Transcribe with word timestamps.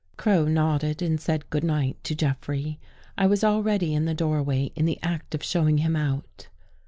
Crow 0.17 0.45
nodded 0.45 1.03
and 1.03 1.21
said 1.21 1.47
good 1.51 1.63
night 1.63 1.95
to 2.05 2.15
Jeffrey. 2.15 2.79
I 3.19 3.27
was 3.27 3.43
already 3.43 3.93
in 3.93 4.05
the 4.05 4.15
doorway, 4.15 4.71
in 4.75 4.85
the 4.85 4.97
act 5.03 5.35
of 5.35 5.43
showing 5.43 5.77
him 5.77 5.95
out. 5.95 6.47